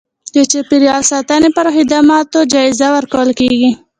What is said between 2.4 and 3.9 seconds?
جایزه ورکول کېږي.